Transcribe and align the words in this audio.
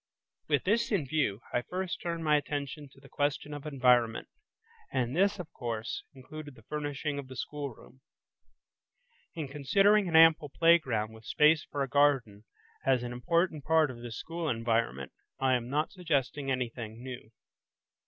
With 0.47 0.63
this 0.63 0.91
in 0.91 1.05
view, 1.05 1.41
I 1.53 1.61
first 1.61 2.01
turned 2.01 2.23
my 2.23 2.35
attention 2.35 2.89
to 2.91 2.99
the 2.99 3.07
question 3.07 3.53
of 3.53 3.67
environment, 3.67 4.29
and 4.91 5.15
this, 5.15 5.37
of 5.37 5.51
course, 5.53 6.03
included 6.15 6.55
the 6.55 6.63
furnishing 6.63 7.19
of 7.19 7.27
the 7.27 7.35
schoolroom. 7.35 8.01
In 9.35 9.47
considering 9.47 10.07
an 10.07 10.15
ample 10.15 10.49
playground 10.49 11.13
with 11.13 11.25
space 11.25 11.63
for 11.65 11.83
a 11.83 11.87
garden 11.87 12.45
as 12.83 13.03
an 13.03 13.13
important 13.13 13.63
part 13.63 13.91
of 13.91 13.97
this 14.01 14.17
school 14.17 14.49
environment, 14.49 15.11
I 15.39 15.53
am 15.53 15.69
not 15.69 15.91
suggesting 15.91 16.49
anything 16.49 17.03
new. 17.03 17.29